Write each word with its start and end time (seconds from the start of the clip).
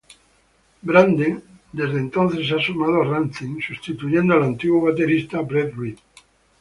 Branden 0.83 1.43
desde 1.73 1.99
entonces 1.99 2.47
se 2.47 2.55
ha 2.55 2.59
sumado 2.59 3.03
a 3.03 3.05
Rancid 3.05 3.59
sustituyendo 3.59 4.33
al 4.33 4.41
antiguo 4.41 4.81
baterista 4.85 5.41
Brett 5.41 5.75
Reed. 5.77 5.99